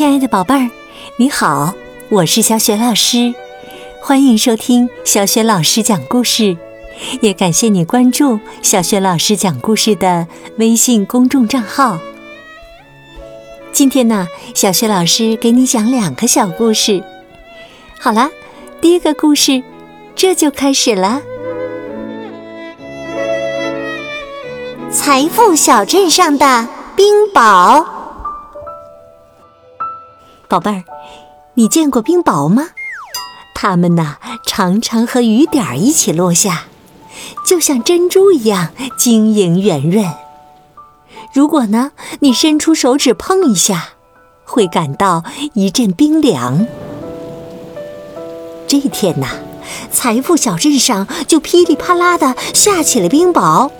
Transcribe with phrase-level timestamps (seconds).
[0.00, 0.70] 亲爱的宝贝儿，
[1.18, 1.74] 你好，
[2.08, 3.34] 我是小雪老师，
[4.00, 6.56] 欢迎收听小雪老师讲故事，
[7.20, 10.26] 也感谢你关注小雪老师讲故事的
[10.56, 11.98] 微信公众账号。
[13.72, 17.04] 今天呢，小雪老师给你讲两个小故事。
[17.98, 18.30] 好了，
[18.80, 19.62] 第一个故事
[20.16, 21.20] 这就开始了。
[24.90, 27.99] 财富小镇上的冰雹。
[30.50, 30.82] 宝贝儿，
[31.54, 32.70] 你见过冰雹吗？
[33.54, 36.64] 它们呐，常常和雨点儿一起落下，
[37.46, 40.12] 就像珍珠一样晶莹圆润。
[41.32, 43.90] 如果呢，你伸出手指碰一下，
[44.44, 45.22] 会感到
[45.54, 46.66] 一阵冰凉。
[48.66, 49.28] 这天呐，
[49.92, 53.70] 财富小镇上就噼里啪啦的下起了冰雹，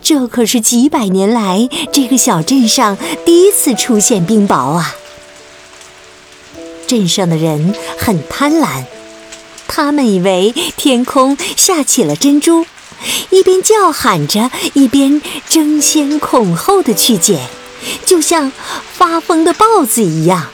[0.00, 4.94] 这可是几百年来这个小镇上第一次出现冰雹啊！
[6.92, 8.84] 镇上的人很贪婪，
[9.66, 12.66] 他们以为天空下起了珍珠，
[13.30, 17.48] 一边叫喊着，一边争先恐后的去捡，
[18.04, 18.52] 就像
[18.92, 20.48] 发疯的豹子一样。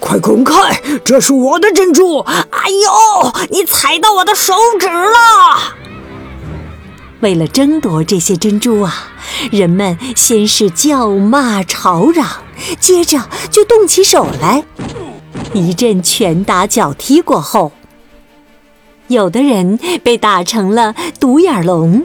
[0.00, 2.20] 快滚开，这是我的珍珠！
[2.20, 5.74] 哎呦，你踩到我的手指了！
[7.20, 9.08] 为了争夺这些珍珠啊，
[9.52, 12.26] 人们先是叫骂吵嚷，
[12.80, 14.64] 接着就动起手来。
[15.54, 17.70] 一阵拳打脚踢过后，
[19.06, 22.02] 有的人被打成了独眼龙，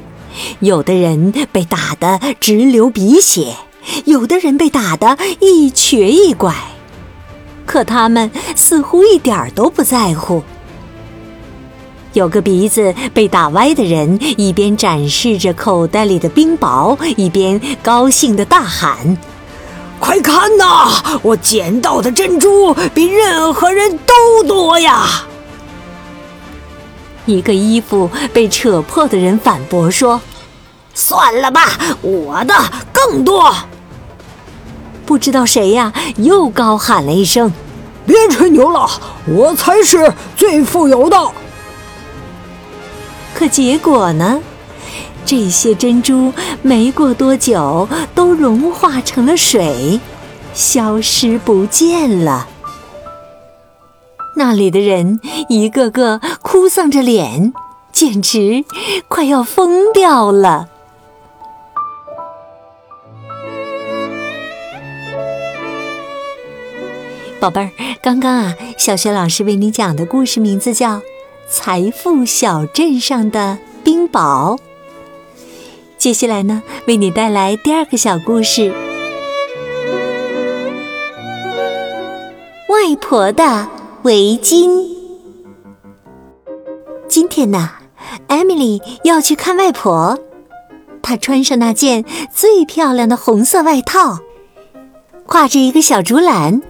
[0.59, 3.55] 有的人被打得直流鼻血，
[4.05, 6.53] 有的人被打得一瘸一拐。
[7.66, 10.44] 可他们似乎一点儿都不在乎。
[12.14, 19.17] 有个鼻子被打歪的人，一边展示着口袋里的冰雹，一边高兴地大喊。
[20.00, 21.19] 快看呐！
[21.22, 25.25] 我捡到的珍珠比任何人都多呀！
[27.25, 30.20] 一个衣服被扯破的人反驳说
[30.95, 32.55] ：“算了吧，我的
[32.92, 33.54] 更多。”
[35.05, 37.52] 不知道谁呀，又高喊了一声
[38.08, 38.89] ：“别吹牛了，
[39.27, 41.17] 我才是最富有的。”
[43.36, 44.39] 可结果呢？
[45.30, 50.00] 这些珍珠没过多久都融化成了水，
[50.56, 52.48] 消失不见了。
[54.38, 57.54] 那里的人一个个哭丧着脸，
[57.92, 58.66] 简直
[59.08, 60.67] 快要疯掉了。
[67.40, 67.70] 宝贝儿，
[68.02, 70.96] 刚刚啊，小学老师为你讲的故事名字叫
[71.48, 74.58] 《财富小镇上的冰雹》。
[75.99, 78.73] 接下来呢，为你带来第二个小故事：
[82.70, 83.67] 外婆的
[84.04, 84.87] 围巾。
[87.10, 87.71] 今天呢，
[88.27, 90.17] 艾米丽要去看外婆。
[91.02, 94.20] 她穿上那件最漂亮的红色外套，
[95.27, 96.61] 挎着一个小竹篮。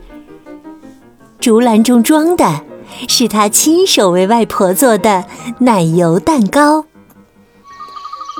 [1.40, 2.62] 竹篮中装的
[3.08, 5.26] 是她亲手为外婆做的
[5.60, 6.86] 奶油蛋糕。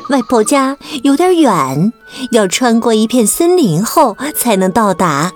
[0.08, 1.94] 外婆家有点远，
[2.32, 5.32] 要穿过一片森林后才能到达。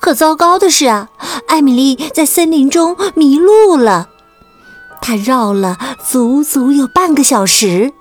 [0.00, 1.08] 可糟糕的是啊，
[1.46, 4.08] 艾米丽在森林中迷路了。
[5.00, 7.92] 她绕了足足有半个小时，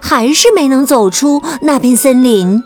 [0.00, 2.62] 还是没能走出那片森林。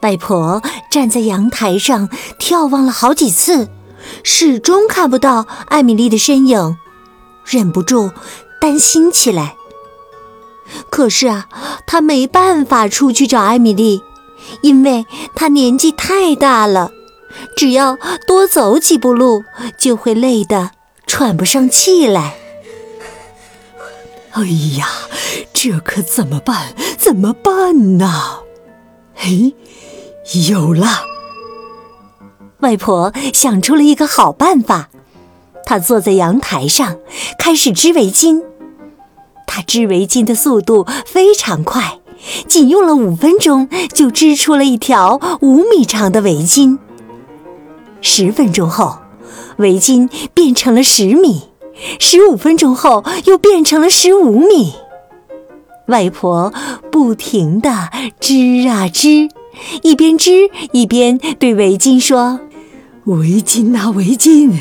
[0.00, 3.68] 外婆站在阳台上眺望了好几次，
[4.22, 6.76] 始终看不到艾米丽的身影，
[7.44, 8.10] 忍不住
[8.60, 9.57] 担心起来。
[10.90, 11.48] 可是啊，
[11.86, 14.02] 他没办法出去找艾米丽，
[14.62, 16.90] 因为他年纪太大了，
[17.56, 19.44] 只要多走几步路，
[19.78, 20.70] 就会累得
[21.06, 22.36] 喘不上气来。
[24.32, 24.44] 哎
[24.78, 24.88] 呀，
[25.52, 26.74] 这可怎么办？
[26.96, 28.40] 怎么办呢？
[29.16, 29.52] 哎，
[30.48, 30.86] 有了！
[32.60, 34.90] 外婆想出了一个好办法，
[35.64, 36.98] 她坐在阳台上，
[37.38, 38.42] 开始织围巾。
[39.66, 41.98] 织围巾的速度非常快，
[42.46, 46.78] 仅用了五分钟就织出了一条五米长的围巾。
[48.00, 48.98] 十分钟后，
[49.56, 51.48] 围巾变成了十米；
[51.98, 54.74] 十五分钟后，又变成了十五米。
[55.86, 56.52] 外婆
[56.92, 57.90] 不停地
[58.20, 59.28] 织啊织，
[59.82, 62.40] 一边织一边对围巾说。
[63.04, 64.52] 围巾啊，围巾，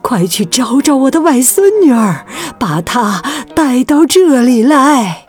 [0.00, 2.24] 快去找找我的外孙女儿，
[2.58, 3.22] 把她
[3.54, 5.26] 带到这里来。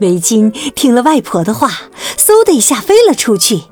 [0.00, 1.70] 围巾听了外婆的话，
[2.18, 3.62] 嗖的一下飞了出去。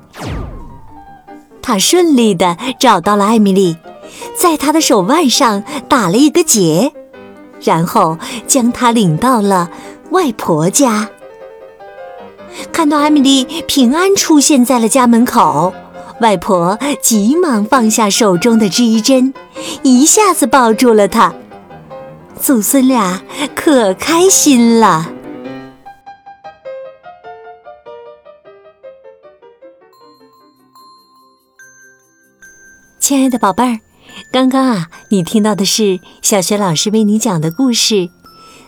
[1.61, 3.77] 他顺利的找到了艾米丽，
[4.35, 6.93] 在她的手腕上打了一个结，
[7.61, 8.17] 然后
[8.47, 9.69] 将她领到了
[10.11, 11.09] 外婆家。
[12.71, 15.73] 看到艾米丽平安出现在了家门口，
[16.21, 19.33] 外婆急忙放下手中的织衣针，
[19.83, 21.33] 一下子抱住了她。
[22.39, 23.21] 祖孙俩
[23.55, 25.11] 可开心了。
[32.99, 33.79] 亲爱的宝贝儿，
[34.31, 37.95] 刚刚啊，你听到的是小学老师为你讲的故事《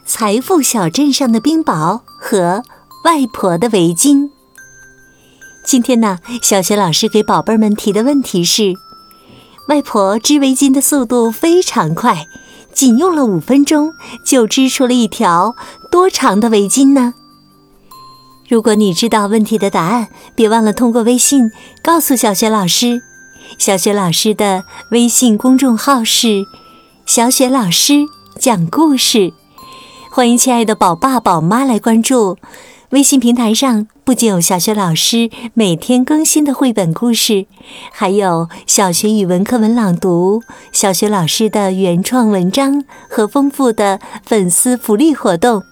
[0.05, 2.63] 财富小镇上的冰雹》和
[3.03, 4.29] 外婆的围巾。
[5.63, 8.73] 今天呢，小学老师给宝贝们提的问题是：
[9.67, 12.27] 外婆织围巾的速度非常快，
[12.77, 15.55] 仅用了五分钟就织出了一条
[15.89, 17.15] 多长的围巾呢？
[18.47, 21.51] 如果你知道问题的答案，别忘了通过微信
[21.81, 23.01] 告诉小雪老师。
[23.57, 26.45] 小雪老师的微信公众号是
[27.07, 28.05] “小雪老师
[28.39, 29.33] 讲故事”，
[30.13, 32.37] 欢迎亲爱的宝爸宝妈来关注。
[32.91, 37.45] 微信平台上不仅有小学老师每天更新的绘本故事，
[37.91, 40.41] 还有小学语文课文朗读、
[40.71, 45.63] 小学老师的原创文章和丰富的粉丝福利活动。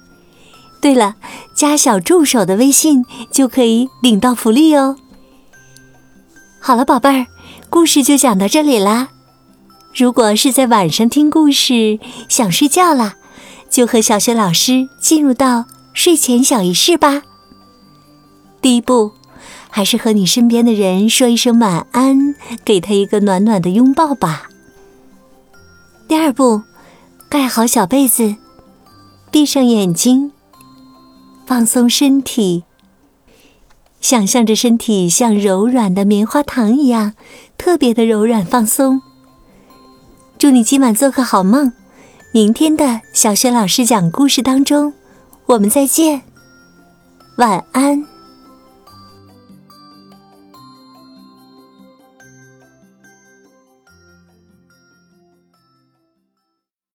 [0.82, 1.16] 对了，
[1.56, 4.98] 加小助手的微信就可以领到福利哦。
[6.60, 7.28] 好了，宝贝儿。
[7.70, 9.08] 故事就讲到这里啦。
[9.94, 11.98] 如果是在晚上听故事
[12.28, 13.14] 想睡觉了，
[13.70, 15.66] 就和小学老师进入到
[15.96, 17.24] 睡前小仪式吧。
[18.62, 19.14] 第一步，
[19.70, 24.50] 还是和你身边的人说一声晚安，给他一个暖暖的拥抱吧。
[26.08, 26.62] 第二步，
[27.30, 28.36] 盖好小被子，
[29.32, 30.34] 闭上眼睛，
[31.48, 32.64] 放松身体。
[34.02, 37.14] 想象着身体像柔软的棉花糖一样，
[37.58, 39.02] 特别的柔软放松。
[40.38, 41.72] 祝你今晚做个好梦，
[42.34, 44.94] 明天的小雪老师讲故事当中，
[45.46, 46.24] 我们再见，
[47.38, 48.15] 晚安。